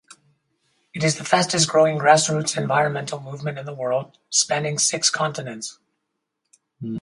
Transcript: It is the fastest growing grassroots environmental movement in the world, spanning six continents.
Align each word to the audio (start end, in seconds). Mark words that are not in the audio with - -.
It 0.95 1.03
is 1.03 1.17
the 1.17 1.23
fastest 1.23 1.69
growing 1.69 1.99
grassroots 1.99 2.59
environmental 2.59 3.21
movement 3.21 3.59
in 3.59 3.67
the 3.67 3.75
world, 3.75 4.17
spanning 4.31 4.79
six 4.79 5.11
continents. 5.11 5.77